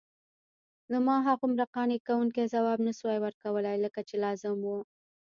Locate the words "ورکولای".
3.21-3.75